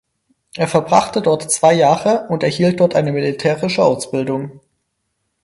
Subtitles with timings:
[0.55, 4.59] Er verbrachte dort zwei Jahre und erhielt dort eine militärische Ausbildung.